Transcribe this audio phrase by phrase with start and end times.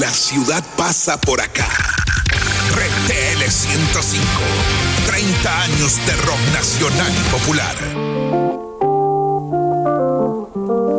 [0.00, 1.66] La ciudad pasa por acá.
[2.70, 4.24] RTL 105.
[5.08, 7.76] 30 años de rock nacional y popular.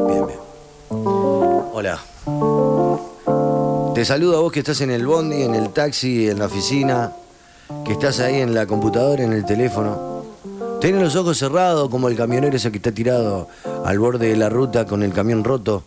[0.09, 0.39] Bien, bien.
[1.71, 1.99] Hola.
[3.96, 7.13] Te saludo a vos que estás en el bondi, en el taxi, en la oficina,
[7.86, 10.25] que estás ahí en la computadora, en el teléfono.
[10.81, 13.47] Tienes los ojos cerrados como el camionero ese que está tirado
[13.86, 15.86] al borde de la ruta con el camión roto.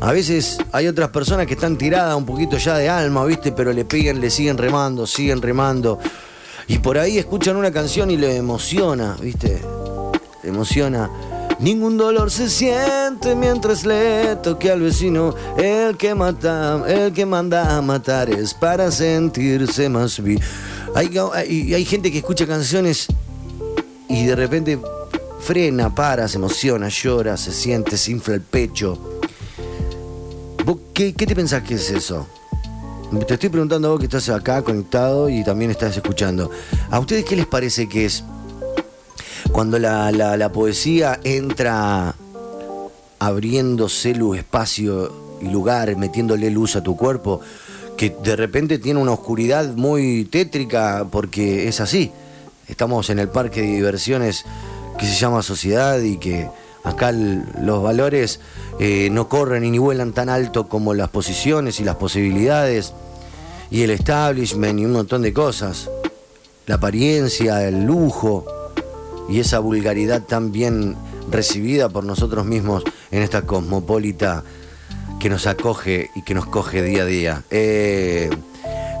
[0.00, 3.52] A veces hay otras personas que están tiradas un poquito ya de alma, ¿viste?
[3.52, 5.98] Pero le pegan, le siguen remando, siguen remando.
[6.68, 9.62] Y por ahí escuchan una canción y le emociona, ¿viste?
[10.42, 11.10] Le emociona.
[11.58, 15.34] Ningún dolor se siente mientras le toque al vecino.
[15.56, 20.20] El que mata, el que manda a matar es para sentirse más.
[20.94, 23.06] Hay, hay, hay gente que escucha canciones
[24.08, 24.78] y de repente
[25.40, 29.15] frena, para, se emociona, llora, se siente, se infla el pecho.
[30.66, 32.26] ¿Vos qué, te pensás que es eso?
[33.28, 36.50] Te estoy preguntando a vos que estás acá conectado y también estás escuchando.
[36.90, 38.24] ¿A ustedes qué les parece que es
[39.52, 42.16] cuando la, la, la poesía entra
[43.20, 47.40] abriéndose luz, espacio y lugar, metiéndole luz a tu cuerpo,
[47.96, 52.10] que de repente tiene una oscuridad muy tétrica porque es así.
[52.66, 54.44] Estamos en el parque de diversiones
[54.98, 56.48] que se llama sociedad y que
[56.86, 58.40] acá los valores
[58.78, 62.94] eh, no corren y ni vuelan tan alto como las posiciones y las posibilidades
[63.70, 65.90] y el establishment y un montón de cosas.
[66.66, 68.46] La apariencia, el lujo
[69.28, 70.96] y esa vulgaridad tan bien
[71.30, 74.44] recibida por nosotros mismos en esta cosmopolita
[75.18, 77.42] que nos acoge y que nos coge día a día.
[77.50, 78.30] Eh,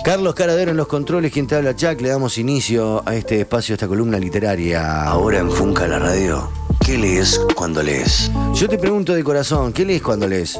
[0.04, 3.72] Carlos Caradero en los controles, quien te habla Chuck, le damos inicio a este espacio,
[3.72, 5.04] a esta columna literaria.
[5.04, 6.48] Ahora en Funca la radio,
[6.86, 8.30] ¿qué lees cuando lees?
[8.54, 10.56] Yo te pregunto de corazón, ¿qué lees cuando lees?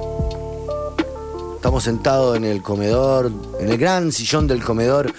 [1.54, 5.12] Estamos sentados en el comedor, en el gran sillón del comedor,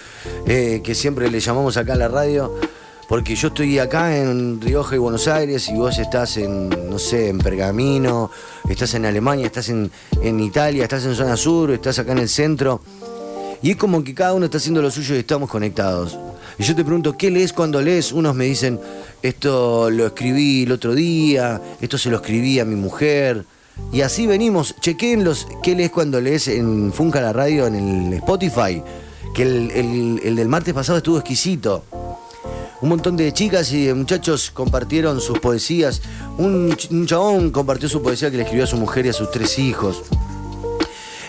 [0.46, 2.54] eh, que siempre le llamamos acá a la radio,
[3.08, 7.30] porque yo estoy acá en Rioja y Buenos Aires y vos estás en, no sé,
[7.30, 8.30] en Pergamino,
[8.68, 12.28] estás en Alemania, estás en, en Italia, estás en zona sur, estás acá en el
[12.28, 12.82] centro.
[13.62, 16.16] Y es como que cada uno está haciendo lo suyo y estamos conectados.
[16.58, 18.12] Y yo te pregunto, ¿qué lees cuando lees?
[18.12, 18.78] Unos me dicen,
[19.22, 23.44] esto lo escribí el otro día, esto se lo escribí a mi mujer.
[23.92, 24.74] Y así venimos.
[24.80, 27.74] Chequen los qué lees cuando lees en Funca la Radio, en
[28.08, 28.82] el Spotify.
[29.34, 31.84] Que el, el- el del martes pasado estuvo exquisito.
[32.80, 36.00] Un montón de chicas y de muchachos compartieron sus poesías.
[36.38, 39.30] Un, un chabón compartió su poesía que le escribió a su mujer y a sus
[39.32, 40.02] tres hijos.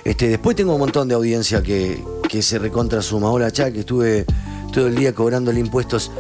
[0.04, 3.30] Este, después tengo un montón de audiencia que, que se recontra suma.
[3.32, 4.26] Hola, Cha, que estuve
[4.72, 6.12] todo el día cobrándole impuestos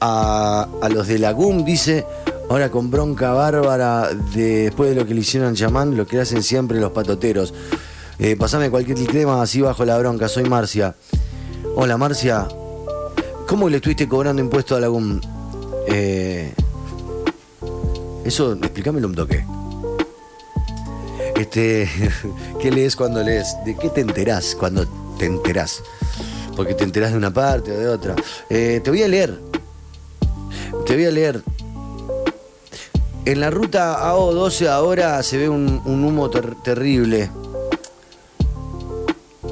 [0.00, 2.06] a, a los de la GUM, dice.
[2.48, 6.42] Ahora con bronca bárbara, de- después de lo que le hicieron Chamán, lo que hacen
[6.42, 7.52] siempre los patoteros.
[8.18, 10.94] Eh, pasame cualquier tema así bajo la bronca, soy Marcia.
[11.76, 12.48] Hola, Marcia.
[13.46, 15.20] ¿Cómo le estuviste cobrando impuestos a la GUM?
[15.88, 16.52] Eh,
[18.24, 19.44] eso, explícamelo un toque.
[21.36, 21.88] Este,
[22.60, 23.56] ¿qué lees cuando lees?
[23.64, 24.84] ¿De qué te enterás cuando
[25.20, 25.82] te enterás?
[26.56, 28.16] Porque te enterás de una parte o de otra.
[28.48, 29.38] Eh, te voy a leer.
[30.86, 31.42] Te voy a leer.
[33.26, 37.30] En la ruta AO12 ahora se ve un, humo ter- terrible.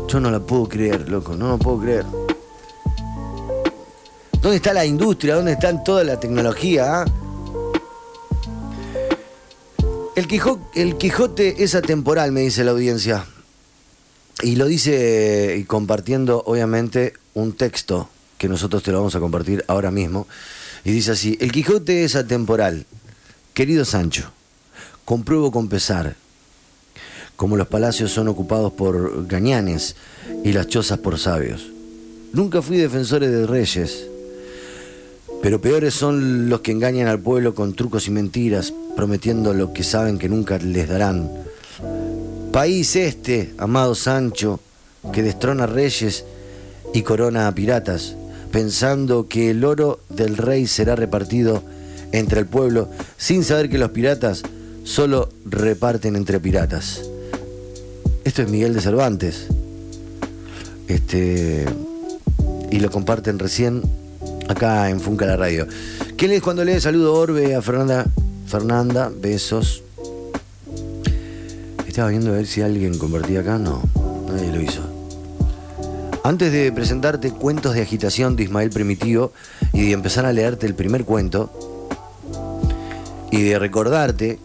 [0.09, 2.07] Yo no la puedo creer, loco, no lo puedo creer.
[4.41, 5.35] ¿Dónde está la industria?
[5.35, 7.03] ¿Dónde está toda la tecnología?
[7.03, 7.05] ah?
[10.17, 13.27] El, Quijo- el Quijote es atemporal, me dice la audiencia.
[14.43, 19.91] Y lo dice compartiendo, obviamente, un texto que nosotros te lo vamos a compartir ahora
[19.91, 20.27] mismo.
[20.85, 22.87] Y dice así, el Quijote es atemporal.
[23.53, 24.31] Querido Sancho,
[25.05, 26.15] compruebo con pesar,
[27.35, 29.97] como los palacios son ocupados por gañanes
[30.45, 31.71] y las chozas por sabios.
[32.33, 34.07] Nunca fui defensor de reyes,
[35.43, 39.83] pero peores son los que engañan al pueblo con trucos y mentiras, prometiendo lo que
[39.83, 41.48] saben que nunca les darán.
[42.59, 44.59] País este, amado Sancho,
[45.13, 46.25] que destrona reyes
[46.93, 48.17] y corona a piratas,
[48.51, 51.63] pensando que el oro del rey será repartido
[52.11, 54.43] entre el pueblo, sin saber que los piratas
[54.83, 57.03] solo reparten entre piratas.
[58.25, 59.47] Esto es Miguel de Cervantes.
[60.89, 61.65] Este
[62.73, 63.83] y lo comparten recién
[64.49, 65.69] acá en Funca la Radio.
[66.17, 66.83] ¿Qué lees cuando lees?
[66.83, 68.05] Saludo Orbe a Fernanda.
[68.49, 69.85] Fernanda, besos.
[71.99, 73.59] Estaba viendo a ver si alguien compartía acá.
[73.59, 73.83] No,
[74.29, 74.83] nadie lo hizo.
[76.23, 79.33] Antes de presentarte cuentos de agitación de Ismael Primitivo
[79.73, 81.51] y de empezar a leerte el primer cuento
[83.33, 84.39] y de recordarte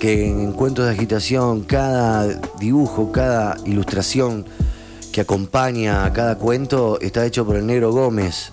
[0.00, 4.46] que en cuentos de agitación cada dibujo, cada ilustración
[5.12, 8.50] que acompaña a cada cuento está hecho por el negro Gómez,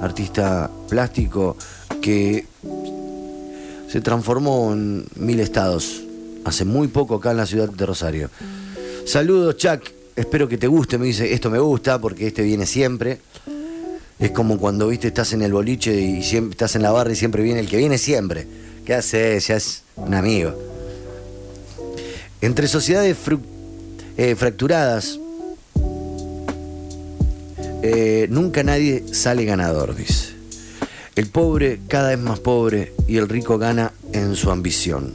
[0.00, 1.58] artista plástico
[2.00, 2.46] que
[3.88, 6.01] se transformó en mil estados
[6.44, 8.30] hace muy poco acá en la ciudad de Rosario.
[9.06, 9.82] Saludos, Chuck.
[10.14, 10.98] Espero que te guste.
[10.98, 13.20] Me dice, esto me gusta porque este viene siempre.
[14.18, 17.42] Es como cuando, viste, estás en el boliche y estás en la barra y siempre
[17.42, 18.46] viene el que viene siempre.
[18.84, 19.38] ¿Qué hace?
[19.40, 20.54] Ya es un amigo.
[22.40, 23.16] Entre sociedades
[24.16, 25.18] eh, fracturadas,
[27.82, 30.32] eh, nunca nadie sale ganador, dice.
[31.14, 35.12] El pobre cada vez más pobre y el rico gana en su ambición.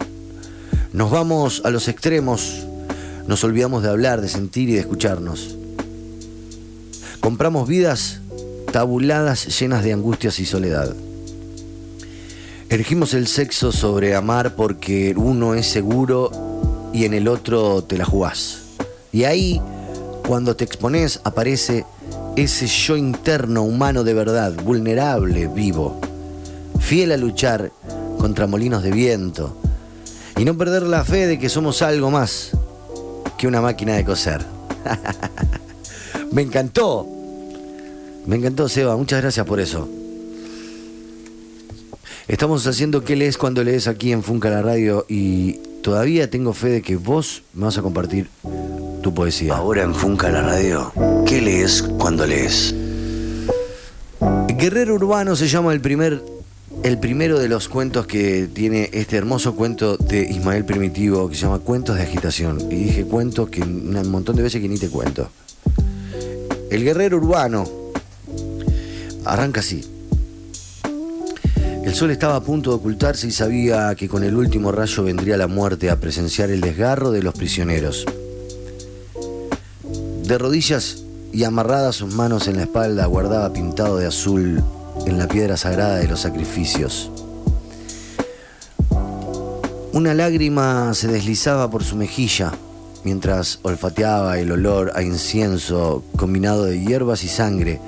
[0.97, 2.65] Nos vamos a los extremos,
[3.27, 5.55] nos olvidamos de hablar, de sentir y de escucharnos.
[7.19, 8.21] Compramos vidas
[8.71, 10.95] tabuladas llenas de angustias y soledad.
[12.69, 16.31] Erigimos el sexo sobre amar porque uno es seguro
[16.91, 18.63] y en el otro te la jugás.
[19.11, 19.61] Y ahí,
[20.27, 21.85] cuando te expones, aparece
[22.35, 26.01] ese yo interno humano de verdad, vulnerable, vivo,
[26.79, 27.71] fiel a luchar
[28.17, 29.61] contra molinos de viento
[30.37, 32.51] y no perder la fe de que somos algo más
[33.37, 34.45] que una máquina de coser.
[36.31, 37.07] Me encantó.
[38.25, 38.95] Me encantó, Seba.
[38.95, 39.87] Muchas gracias por eso.
[42.27, 46.69] Estamos haciendo qué lees cuando lees aquí en Funca la Radio y todavía tengo fe
[46.69, 48.29] de que vos me vas a compartir
[49.01, 49.55] tu poesía.
[49.55, 50.91] Ahora en Funca la Radio,
[51.25, 52.75] ¿qué lees cuando lees?
[54.57, 56.21] Guerrero Urbano se llama el primer
[56.83, 61.41] el primero de los cuentos que tiene este hermoso cuento de Ismael Primitivo que se
[61.41, 62.59] llama Cuentos de Agitación.
[62.71, 65.29] Y dije cuentos que un montón de veces que ni te cuento.
[66.69, 67.65] El guerrero urbano
[69.25, 69.83] arranca así.
[71.83, 75.38] El sol estaba a punto de ocultarse y sabía que con el último rayo vendría
[75.38, 78.06] la muerte a presenciar el desgarro de los prisioneros.
[80.23, 84.63] De rodillas y amarradas sus manos en la espalda, guardaba pintado de azul
[85.07, 87.09] en la piedra sagrada de los sacrificios.
[89.94, 92.51] Una lágrima se deslizaba por su mejilla
[93.06, 97.80] mientras olfateaba el olor a incienso combinado de hierbas y sangre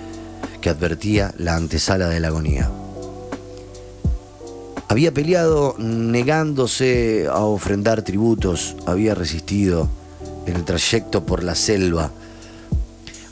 [0.62, 2.72] que advertía la antesala de la agonía.
[4.88, 9.90] Había peleado negándose a ofrendar tributos, había resistido
[10.46, 12.12] en el trayecto por la selva,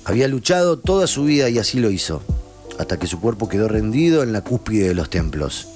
[0.04, 2.22] había luchado toda su vida y así lo hizo
[2.79, 5.68] hasta que su cuerpo quedó rendido en la cúspide de los templos.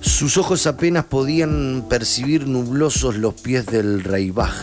[0.00, 4.54] Sus ojos apenas podían percibir nublosos los pies del Reibaj,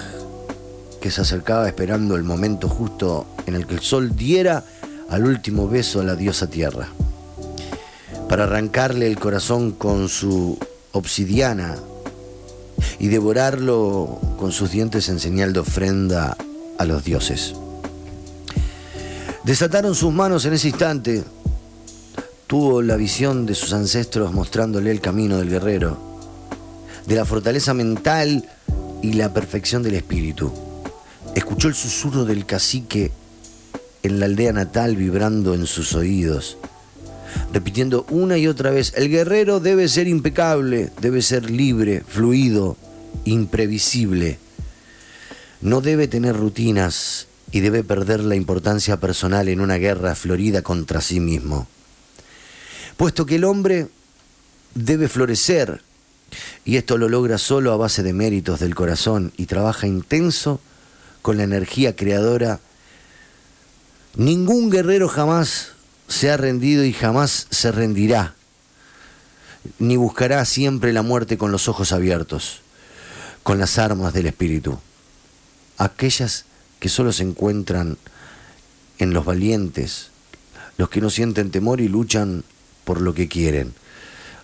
[1.02, 4.64] que se acercaba esperando el momento justo en el que el sol diera
[5.10, 6.88] al último beso a la diosa tierra,
[8.30, 10.58] para arrancarle el corazón con su
[10.94, 11.76] obsidiana
[13.00, 16.38] y devorarlo con sus dientes en señal de ofrenda
[16.78, 17.54] a los dioses.
[19.44, 21.22] Desataron sus manos en ese instante.
[22.48, 25.98] Tuvo la visión de sus ancestros mostrándole el camino del guerrero,
[27.06, 28.48] de la fortaleza mental
[29.02, 30.54] y la perfección del espíritu.
[31.36, 33.12] Escuchó el susurro del cacique
[34.02, 36.58] en la aldea natal vibrando en sus oídos,
[37.52, 42.78] repitiendo una y otra vez, el guerrero debe ser impecable, debe ser libre, fluido,
[43.26, 44.40] imprevisible.
[45.60, 51.02] No debe tener rutinas y debe perder la importancia personal en una guerra florida contra
[51.02, 51.68] sí mismo.
[52.98, 53.90] Puesto que el hombre
[54.74, 55.84] debe florecer,
[56.66, 60.60] y esto lo logra solo a base de méritos del corazón y trabaja intenso
[61.22, 62.60] con la energía creadora,
[64.16, 65.74] ningún guerrero jamás
[66.08, 68.34] se ha rendido y jamás se rendirá,
[69.78, 72.62] ni buscará siempre la muerte con los ojos abiertos,
[73.44, 74.80] con las armas del espíritu,
[75.78, 76.46] aquellas
[76.84, 77.98] que solo se encuentran
[78.98, 80.10] en los valientes,
[80.76, 82.44] los que no sienten temor y luchan
[82.84, 83.74] por lo que quieren.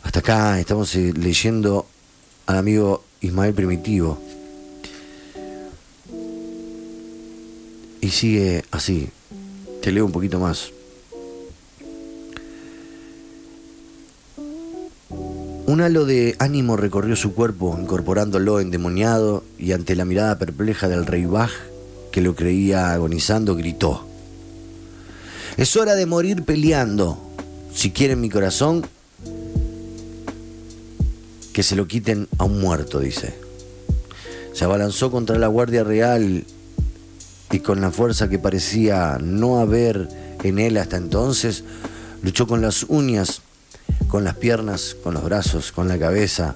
[0.03, 1.86] Hasta acá estamos eh, leyendo
[2.46, 4.22] al amigo Ismael Primitivo.
[8.00, 9.10] Y sigue así.
[9.81, 10.72] Te leo un poquito más.
[15.10, 21.05] Un halo de ánimo recorrió su cuerpo, incorporándolo endemoniado y ante la mirada perpleja del
[21.05, 21.51] rey Baj,
[22.11, 24.07] que lo creía agonizando, gritó.
[25.57, 27.17] Es hora de morir peleando.
[27.73, 28.85] Si quieren mi corazón,
[31.53, 33.33] que se lo quiten a un muerto, dice.
[34.53, 36.45] Se abalanzó contra la Guardia Real
[37.51, 40.09] y con la fuerza que parecía no haber
[40.43, 41.63] en él hasta entonces,
[42.21, 43.41] luchó con las uñas,
[44.07, 46.55] con las piernas, con los brazos, con la cabeza,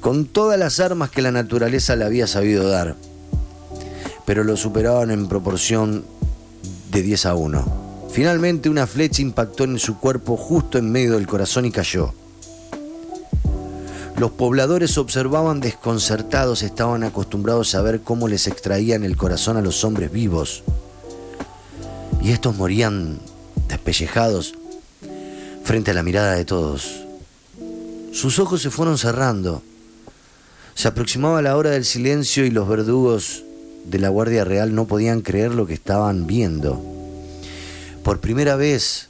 [0.00, 2.96] con todas las armas que la naturaleza le había sabido dar,
[4.28, 6.04] pero lo superaban en proporción
[6.90, 8.08] de 10 a 1.
[8.10, 12.12] Finalmente una flecha impactó en su cuerpo justo en medio del corazón y cayó.
[14.18, 19.82] Los pobladores observaban desconcertados, estaban acostumbrados a ver cómo les extraían el corazón a los
[19.82, 20.62] hombres vivos.
[22.20, 23.20] Y estos morían
[23.66, 24.52] despellejados
[25.64, 27.00] frente a la mirada de todos.
[28.12, 29.62] Sus ojos se fueron cerrando.
[30.74, 33.44] Se aproximaba la hora del silencio y los verdugos
[33.88, 36.82] de la Guardia Real no podían creer lo que estaban viendo.
[38.02, 39.08] Por primera vez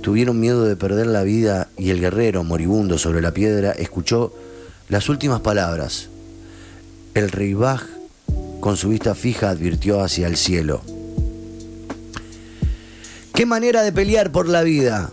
[0.00, 4.34] tuvieron miedo de perder la vida y el guerrero, moribundo sobre la piedra, escuchó
[4.88, 6.08] las últimas palabras.
[7.14, 7.82] El rey Baj,
[8.60, 10.82] con su vista fija, advirtió hacia el cielo.
[13.32, 15.10] ¿Qué manera de pelear por la vida?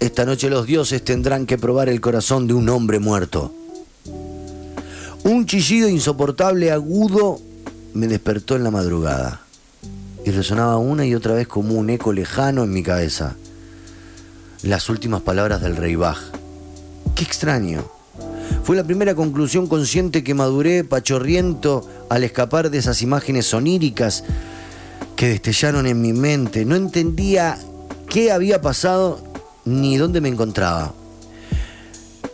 [0.00, 3.54] Esta noche los dioses tendrán que probar el corazón de un hombre muerto.
[5.24, 7.40] Un chillido insoportable agudo
[7.94, 9.42] me despertó en la madrugada
[10.24, 13.36] y resonaba una y otra vez como un eco lejano en mi cabeza.
[14.62, 16.18] Las últimas palabras del rey Baj.
[17.14, 17.84] Qué extraño.
[18.62, 24.22] Fue la primera conclusión consciente que maduré pachorriento al escapar de esas imágenes oníricas
[25.16, 26.64] que destellaron en mi mente.
[26.64, 27.58] No entendía
[28.08, 29.22] qué había pasado
[29.64, 30.94] ni dónde me encontraba.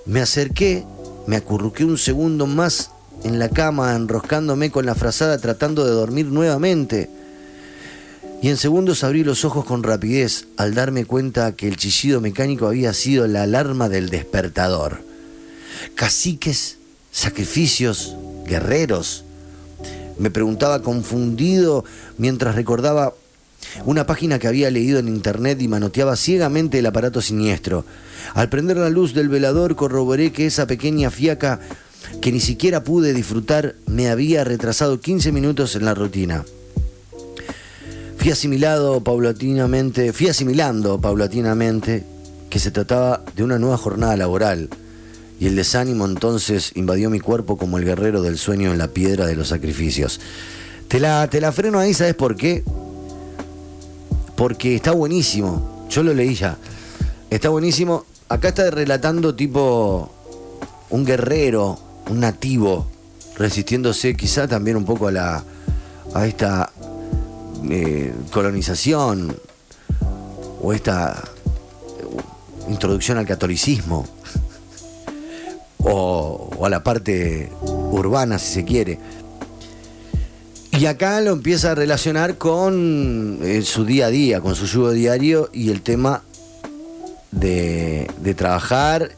[0.05, 0.85] Me acerqué,
[1.27, 2.91] me acurruqué un segundo más
[3.25, 7.11] en la cama, enroscándome con la frazada tratando de dormir nuevamente.
[8.41, 12.67] Y en segundos abrí los ojos con rapidez al darme cuenta que el chillido mecánico
[12.67, 15.03] había sido la alarma del despertador.
[15.95, 16.79] Caciques,
[17.11, 19.25] sacrificios, guerreros,
[20.19, 21.85] me preguntaba confundido
[22.17, 23.15] mientras recordaba
[23.85, 27.85] una página que había leído en internet y manoteaba ciegamente el aparato siniestro.
[28.35, 31.61] Al prender la luz del velador corroboré que esa pequeña fiaca
[32.21, 36.45] que ni siquiera pude disfrutar me había retrasado 15 minutos en la rutina.
[38.17, 42.05] Fui asimilado paulatinamente, fui asimilando paulatinamente
[42.51, 44.69] que se trataba de una nueva jornada laboral
[45.41, 49.27] y el desánimo entonces invadió mi cuerpo como el guerrero del sueño en la piedra
[49.27, 50.21] de los sacrificios.
[50.89, 52.65] Te la, te la freno ahí, ¿sabes por qué?
[54.37, 55.87] Porque está buenísimo.
[55.91, 56.59] Yo lo leí ya.
[57.31, 58.05] Está buenísimo.
[58.29, 60.11] Acá está relatando tipo
[60.91, 62.87] un guerrero, un nativo,
[63.37, 65.45] resistiéndose quizá también un poco a la
[66.15, 66.71] a esta
[67.71, 69.37] eh, colonización
[70.63, 71.23] o esta
[72.69, 74.07] introducción al catolicismo
[75.79, 78.99] o, a la parte urbana, si se quiere.
[80.73, 84.93] Y acá lo empieza a relacionar con eh, su día a día, con su yugo
[84.93, 86.23] diario y el tema
[87.33, 89.11] de, de, trabajar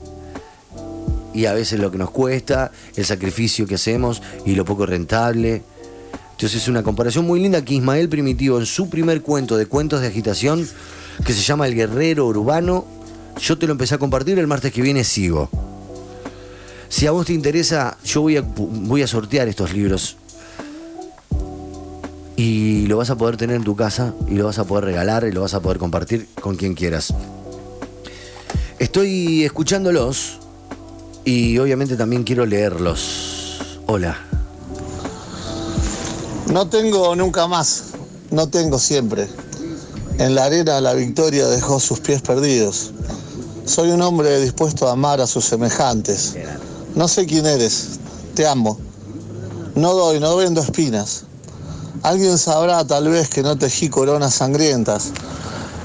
[1.35, 5.63] y a veces lo que nos cuesta, el sacrificio que hacemos y lo poco rentable.
[6.33, 10.01] Entonces es una comparación muy linda que Ismael Primitivo en su primer cuento de cuentos
[10.01, 10.67] de agitación,
[11.25, 12.87] que se llama El Guerrero Urbano,
[13.41, 15.49] yo te lo empecé a compartir, el martes que viene sigo.
[16.89, 20.17] Si a vos te interesa, yo voy a, voy a sortear estos libros.
[22.37, 25.25] Y lo vas a poder tener en tu casa y lo vas a poder regalar
[25.25, 27.15] y lo vas a poder compartir con quien quieras.
[28.79, 30.40] Estoy escuchándolos
[31.25, 33.59] y obviamente también quiero leerlos.
[33.87, 34.17] Hola.
[36.53, 37.85] No tengo nunca más,
[38.31, 39.29] no tengo siempre.
[40.19, 42.93] En la arena la victoria dejó sus pies perdidos.
[43.65, 46.37] Soy un hombre dispuesto a amar a sus semejantes.
[46.95, 48.01] No sé quién eres,
[48.35, 48.79] te amo.
[49.77, 51.25] No doy, no vendo espinas.
[52.03, 55.13] Alguien sabrá tal vez que no tejí coronas sangrientas,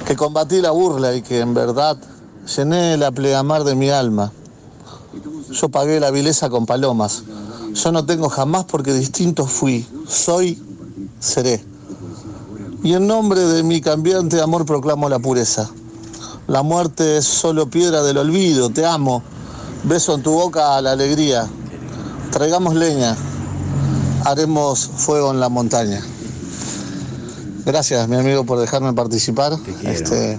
[0.08, 1.98] que combatí la burla y que en verdad
[2.56, 4.32] llené la pleamar de mi alma.
[5.56, 7.24] Yo pagué la vileza con palomas.
[7.74, 9.88] Yo no tengo jamás porque distinto fui.
[10.06, 10.62] Soy,
[11.20, 11.64] seré.
[12.84, 15.70] Y en nombre de mi cambiante amor proclamo la pureza.
[16.48, 18.70] La muerte es solo piedra del olvido.
[18.70, 19.24] Te amo.
[19.86, 21.48] Beso en tu boca a la alegría.
[22.32, 23.16] Traigamos leña.
[24.26, 26.04] Haremos fuego en la montaña.
[27.66, 29.58] Gracias, mi amigo, por dejarme participar.
[29.84, 30.38] Este,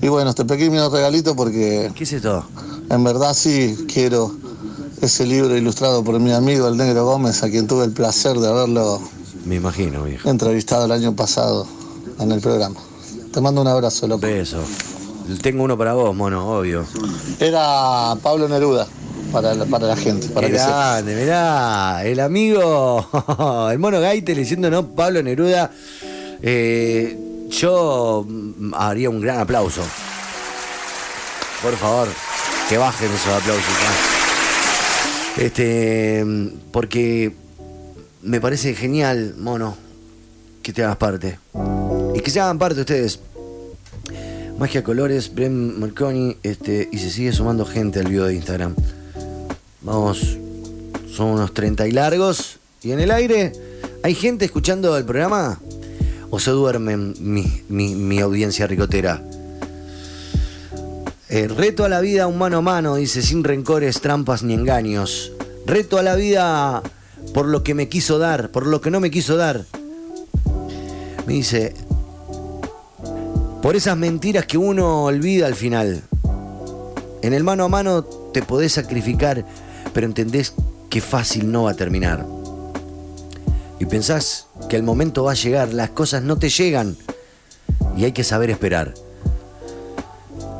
[0.00, 1.92] y bueno, este pequeño regalito porque.
[1.94, 2.44] ¿Qué es esto?
[2.90, 4.34] En verdad sí quiero
[5.02, 8.48] ese libro ilustrado por mi amigo el Negro Gómez, a quien tuve el placer de
[8.48, 9.00] haberlo.
[9.44, 10.28] Me imagino, viejo.
[10.28, 11.66] Entrevistado el año pasado
[12.18, 12.80] en el programa.
[13.32, 14.30] Te mando un abrazo, López.
[14.30, 14.64] Beso.
[15.42, 16.86] Tengo uno para vos, mono, obvio.
[17.38, 18.86] Era Pablo Neruda,
[19.30, 20.28] para la, para la gente.
[20.30, 23.06] Para Qué grande, mirá, el amigo,
[23.70, 25.70] el mono Gaite diciendo no, Pablo Neruda.
[26.40, 28.26] Eh, yo
[28.72, 29.82] haría un gran aplauso.
[31.62, 32.08] Por favor,
[32.68, 33.64] que bajen esos aplausos.
[35.38, 36.24] Este,
[36.70, 37.32] porque
[38.22, 39.76] me parece genial, mono,
[40.62, 41.38] que te hagas parte.
[42.14, 43.20] Y que se hagan parte ustedes.
[44.58, 48.74] Magia Colores, Brem Marconi, este, y se sigue sumando gente al video de Instagram.
[49.82, 50.36] Vamos,
[51.10, 52.58] son unos 30 y largos.
[52.82, 53.52] Y en el aire,
[54.02, 55.60] ¿hay gente escuchando el programa?
[56.30, 59.27] ¿O se duermen mi, mi, mi audiencia ricotera?
[61.30, 65.32] Eh, reto a la vida un mano a mano, dice, sin rencores, trampas ni engaños.
[65.66, 66.82] Reto a la vida
[67.34, 69.66] por lo que me quiso dar, por lo que no me quiso dar.
[71.26, 71.74] Me dice,
[73.60, 76.02] por esas mentiras que uno olvida al final.
[77.20, 79.44] En el mano a mano te podés sacrificar,
[79.92, 80.54] pero entendés
[80.88, 82.24] que fácil no va a terminar.
[83.78, 86.96] Y pensás que el momento va a llegar, las cosas no te llegan
[87.98, 88.94] y hay que saber esperar.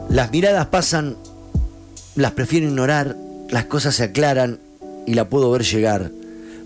[0.09, 1.17] Las miradas pasan,
[2.17, 3.15] las prefiero ignorar,
[3.51, 4.59] las cosas se aclaran
[5.07, 6.11] y la puedo ver llegar.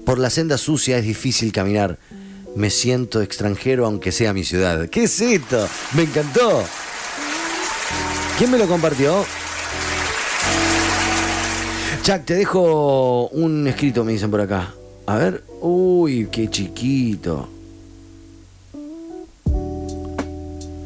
[0.07, 1.99] Por la senda sucia es difícil caminar.
[2.55, 4.89] Me siento extranjero aunque sea mi ciudad.
[4.89, 5.69] ¿Qué es esto?
[5.95, 6.63] Me encantó.
[8.39, 9.25] ¿Quién me lo compartió?
[12.03, 14.73] Chuck, te dejo un escrito, me dicen por acá.
[15.07, 15.45] A ver.
[15.61, 17.49] Uy, qué chiquito.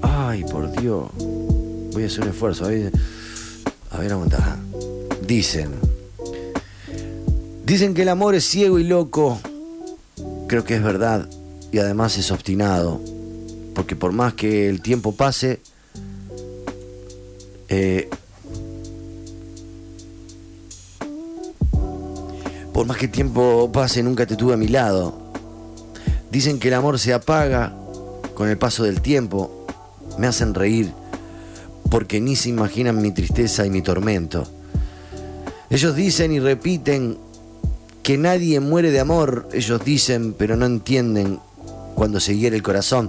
[0.03, 1.11] Ay, por Dios.
[1.97, 2.67] Voy a hacer un esfuerzo.
[2.67, 2.93] A ver,
[3.91, 4.13] a ver.
[5.27, 5.71] Dicen.
[7.65, 9.41] Dicen que el amor es ciego y loco.
[10.47, 11.27] Creo que es verdad.
[11.73, 13.01] Y además es obstinado.
[13.75, 15.63] Porque por más que el tiempo pase,
[17.71, 18.11] eh,
[22.75, 25.33] por más que el tiempo pase, nunca te tuve a mi lado.
[26.31, 27.75] Dicen que el amor se apaga
[28.35, 29.67] con el paso del tiempo.
[30.19, 30.93] Me hacen reír
[31.91, 34.47] porque ni se imaginan mi tristeza y mi tormento.
[35.71, 37.19] Ellos dicen y repiten
[38.03, 41.41] que nadie muere de amor, ellos dicen, pero no entienden
[41.95, 43.09] cuando se hiere el corazón.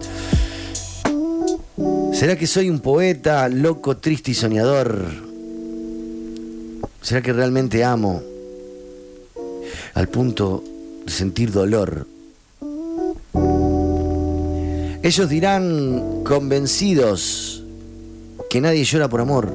[2.13, 5.05] ¿Será que soy un poeta loco, triste y soñador?
[7.01, 8.23] ¿Será que realmente amo
[9.93, 10.63] al punto
[11.05, 12.07] de sentir dolor?
[15.03, 17.63] Ellos dirán convencidos
[18.49, 19.53] que nadie llora por amor.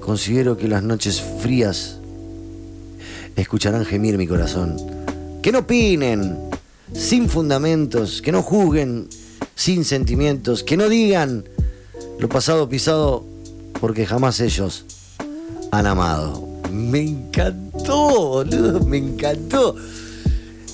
[0.00, 1.98] Considero que las noches frías
[3.36, 4.76] escucharán gemir mi corazón.
[5.42, 6.38] Que no opinen
[6.92, 9.08] sin fundamentos, que no juzguen
[9.54, 11.44] sin sentimientos, que no digan
[12.18, 13.24] lo pasado pisado
[13.80, 14.84] porque jamás ellos
[15.70, 16.48] han amado.
[16.70, 19.76] Me encantó, boludo, me encantó.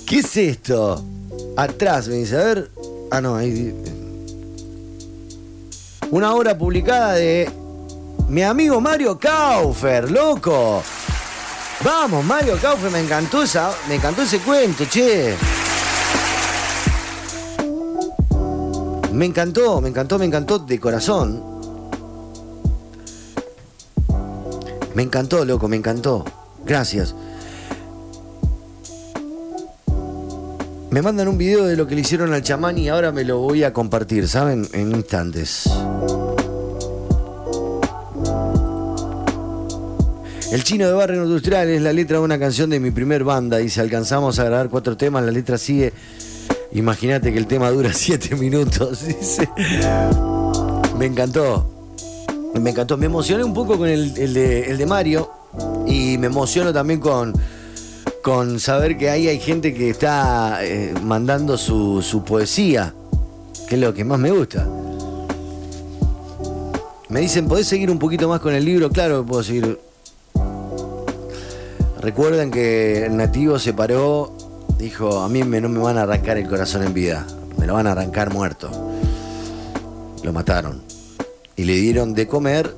[0.07, 1.05] ¿Qué es esto?
[1.57, 2.71] Atrás, me dice, a ver.
[3.11, 3.75] Ah, no, ahí.
[6.11, 7.51] Una obra publicada de
[8.29, 10.83] mi amigo Mario Kaufer, loco.
[11.85, 15.35] Vamos, Mario Kaufer, me encantó esa, me encantó ese cuento, che.
[19.13, 21.43] Me encantó, me encantó, me encantó de corazón.
[24.95, 26.25] Me encantó, loco, me encantó.
[26.65, 27.15] Gracias.
[30.91, 33.39] Me mandan un video de lo que le hicieron al chamán y ahora me lo
[33.39, 34.67] voy a compartir, ¿saben?
[34.73, 35.69] En instantes.
[40.51, 43.61] El chino de Barrio Industrial es la letra de una canción de mi primer banda
[43.61, 45.93] y si alcanzamos a grabar cuatro temas, la letra sigue.
[46.73, 49.03] Imagínate que el tema dura siete minutos.
[50.99, 51.69] Me encantó.
[52.59, 52.97] Me encantó.
[52.97, 55.31] Me emocioné un poco con el, de, Mario
[55.87, 57.35] y me emociono también con,
[58.23, 62.95] con saber que ahí hay gente que está eh, mandando su, su poesía,
[63.69, 64.67] que es lo que más me gusta.
[67.11, 68.89] Me dicen, ¿podés seguir un poquito más con el libro?
[68.89, 69.88] Claro que puedo seguir
[72.09, 74.35] Recuerden que el nativo se paró,
[74.79, 77.27] dijo, a mí no me van a arrancar el corazón en vida,
[77.59, 78.71] me lo van a arrancar muerto.
[80.23, 80.81] Lo mataron.
[81.55, 82.75] Y le dieron de comer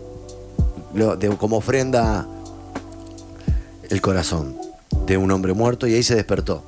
[1.38, 2.27] como ofrenda
[3.88, 4.57] el corazón
[5.07, 6.64] de un hombre muerto y ahí se despertó.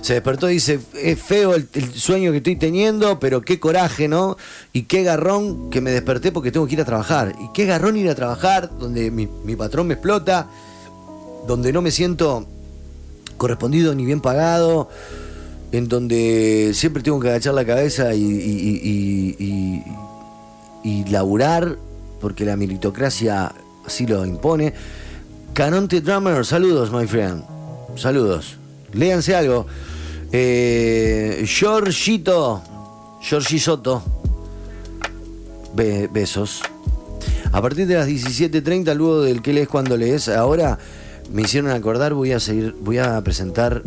[0.00, 4.36] Se despertó y dice, es feo el, sueño que estoy teniendo, pero qué coraje, ¿no?
[4.72, 7.36] Y qué garrón que me desperté porque tengo que ir a trabajar.
[7.38, 10.48] Y qué garrón ir a trabajar donde mi, mi patrón me explota
[11.46, 12.46] donde no me siento
[13.36, 14.88] correspondido ni bien pagado,
[15.72, 18.22] en donde siempre tengo que agachar la cabeza y,
[20.84, 21.76] y, laburar,
[22.20, 23.52] porque la meritocracia
[23.84, 24.72] así lo impone.
[25.52, 27.44] Canonte Drummer, saludos, my friend.
[27.96, 28.56] Saludos.
[28.92, 29.66] Léanse algo.
[30.32, 32.62] Eh, Giorgito,
[33.20, 34.02] Giorgi Soto.
[35.74, 36.62] besos.
[37.52, 40.78] A partir de las 17.30, luego del que lees cuando lees, ahora
[41.32, 43.82] me hicieron acordar, voy a seguir, voy a presentar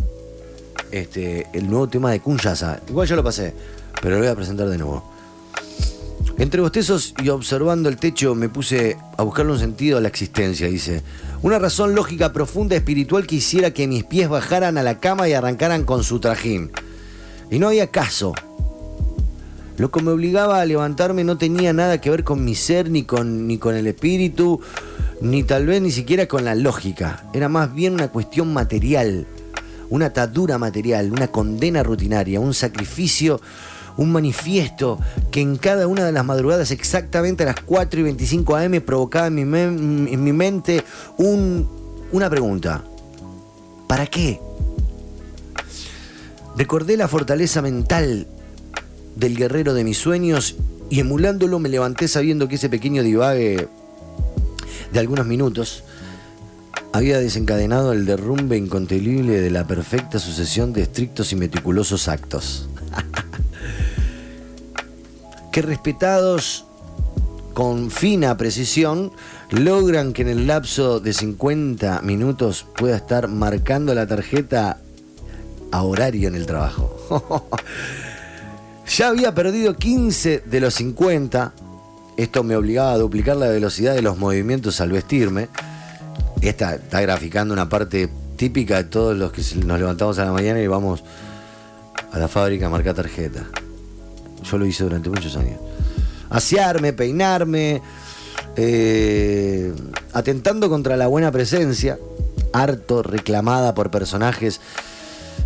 [0.91, 2.81] este, el nuevo tema de Kunyasa.
[2.89, 3.53] Igual ya lo pasé,
[4.01, 5.17] pero lo voy a presentar de nuevo.
[6.37, 10.67] Entre bostezos y observando el techo me puse a buscarle un sentido a la existencia,
[10.67, 11.01] dice.
[11.41, 15.33] Una razón lógica profunda espiritual que hiciera que mis pies bajaran a la cama y
[15.33, 16.71] arrancaran con su trajín.
[17.49, 18.33] Y no había caso.
[19.77, 23.03] Lo que me obligaba a levantarme no tenía nada que ver con mi ser, ni
[23.03, 24.59] con, ni con el espíritu,
[25.21, 27.25] ni tal vez ni siquiera con la lógica.
[27.33, 29.27] Era más bien una cuestión material,
[29.89, 33.41] una atadura material, una condena rutinaria, un sacrificio
[33.97, 34.99] un manifiesto
[35.31, 39.27] que en cada una de las madrugadas, exactamente a las 4 y 25 am, provocaba
[39.27, 40.83] en mi, en mi mente
[41.17, 41.67] un,
[42.11, 42.83] una pregunta.
[43.87, 44.39] ¿Para qué?
[46.55, 48.27] Recordé la fortaleza mental
[49.15, 50.55] del guerrero de mis sueños
[50.89, 53.67] y emulándolo me levanté sabiendo que ese pequeño divague
[54.91, 55.83] de algunos minutos
[56.93, 62.69] había desencadenado el derrumbe incontenible de la perfecta sucesión de estrictos y meticulosos actos.
[65.51, 66.67] que respetados
[67.57, 69.11] con fina precisión,
[69.49, 74.77] logran que en el lapso de 50 minutos pueda estar marcando la tarjeta
[75.71, 76.95] a horario en el trabajo.
[78.87, 81.53] ya había perdido 15 de los 50.
[82.17, 85.49] Esto me obligaba a duplicar la velocidad de los movimientos al vestirme.
[86.41, 90.59] Esta está graficando una parte típica de todos los que nos levantamos a la mañana
[90.59, 91.03] y vamos
[92.11, 93.45] a la fábrica a marcar tarjeta.
[94.43, 95.59] Yo lo hice durante muchos años.
[96.31, 97.83] Asearme, peinarme,
[98.55, 99.71] eh,
[100.13, 101.99] atentando contra la buena presencia,
[102.51, 104.59] harto reclamada por personajes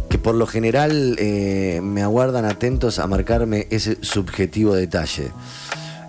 [0.10, 5.32] que por lo general eh, me aguardan atentos a marcarme ese subjetivo detalle.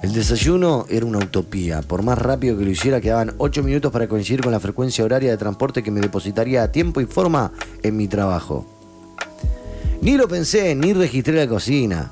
[0.03, 1.81] El desayuno era una utopía.
[1.81, 5.31] Por más rápido que lo hiciera, quedaban 8 minutos para coincidir con la frecuencia horaria
[5.31, 7.53] de transporte que me depositaría a tiempo y forma
[7.85, 8.67] en mi trabajo.
[10.01, 12.11] Ni lo pensé, ni registré la cocina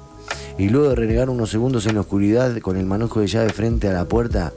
[0.57, 3.89] y luego de renegar unos segundos en la oscuridad con el manojo de llave frente
[3.89, 4.53] a la puerta,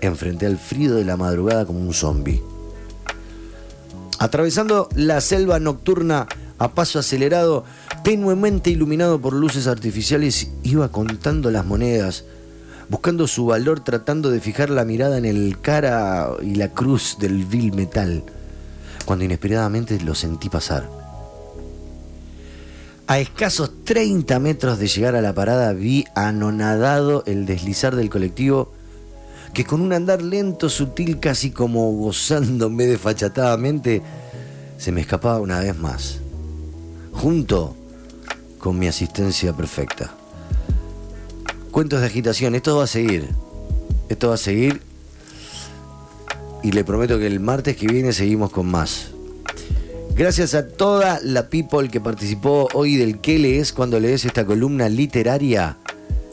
[0.00, 2.40] enfrenté al frío de la madrugada como un zombi.
[4.20, 6.28] Atravesando la selva nocturna
[6.58, 7.64] a paso acelerado,
[8.04, 12.24] tenuemente iluminado por luces artificiales, iba contando las monedas,
[12.90, 17.44] buscando su valor, tratando de fijar la mirada en el cara y la cruz del
[17.44, 18.24] vil metal,
[19.04, 20.90] cuando inesperadamente lo sentí pasar.
[23.06, 28.72] A escasos 30 metros de llegar a la parada vi anonadado el deslizar del colectivo
[29.54, 34.02] que con un andar lento, sutil, casi como gozándome desfachatadamente,
[34.78, 36.18] se me escapaba una vez más,
[37.12, 37.76] junto
[38.58, 40.14] con mi asistencia perfecta.
[41.70, 43.28] Cuentos de agitación, esto va a seguir,
[44.08, 44.82] esto va a seguir
[46.62, 49.10] y le prometo que el martes que viene seguimos con más.
[50.14, 54.88] Gracias a toda la people que participó hoy del ¿Qué lees cuando lees esta columna
[54.88, 55.76] literaria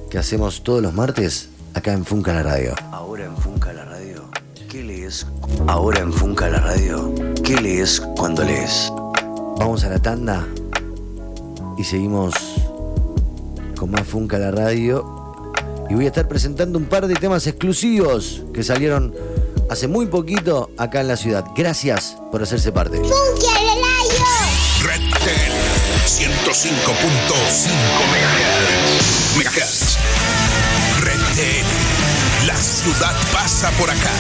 [0.10, 2.74] que hacemos todos los martes acá en Funca la Radio?
[2.92, 4.24] Ahora en Funca la Radio.
[4.68, 5.28] ¿Qué lees?
[5.68, 7.14] Ahora en Funca la Radio.
[7.44, 8.92] ¿Qué lees cuando lees?
[9.60, 10.46] Vamos a la tanda
[11.78, 12.34] y seguimos
[13.78, 15.17] con más Funca la Radio.
[15.90, 19.16] Y voy a estar presentando un par de temas exclusivos que salieron
[19.70, 21.46] hace muy poquito acá en la ciudad.
[21.56, 22.98] Gracias por hacerse parte.
[22.98, 25.02] Red
[26.08, 27.70] 105.5
[29.38, 29.98] MHz.
[31.04, 34.12] Red La ciudad pasa por acá.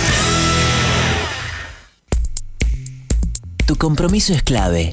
[3.65, 4.91] Tu compromiso es clave.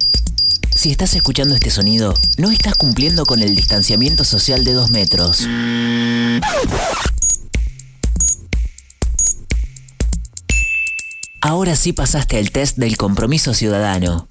[0.84, 5.48] Si estás escuchando este sonido, no estás cumpliendo con el distanciamiento social de dos metros.
[11.40, 14.28] Ahora sí pasaste el test del compromiso ciudadano.